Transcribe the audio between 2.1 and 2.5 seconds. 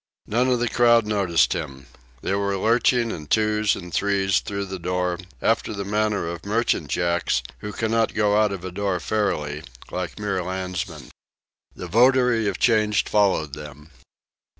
They